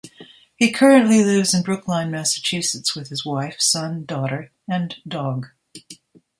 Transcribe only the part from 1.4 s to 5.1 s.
in Brookline, Massachusetts with his wife, son, daughter, and